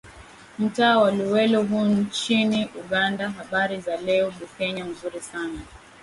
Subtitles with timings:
[0.59, 5.59] mtaa wa luwelo huu nchini uganda habari za leo bukenya mzuri sana